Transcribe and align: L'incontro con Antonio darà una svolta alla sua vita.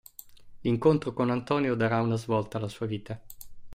L'incontro 0.61 1.13
con 1.13 1.29
Antonio 1.29 1.75
darà 1.75 2.01
una 2.01 2.15
svolta 2.15 2.57
alla 2.57 2.67
sua 2.69 2.87
vita. 2.87 3.21